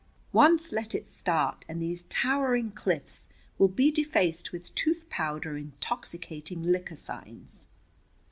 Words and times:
Once 0.33 0.71
let 0.71 0.95
it 0.95 1.05
start, 1.05 1.63
and 1.69 1.79
these 1.79 2.05
towering 2.09 2.71
cliffs 2.71 3.27
will 3.59 3.67
be 3.67 3.91
defaced 3.91 4.51
with 4.51 4.73
toothpowder 4.73 5.51
and 5.51 5.73
intoxicating 5.73 6.63
liquor 6.63 6.95
signs." 6.95 7.67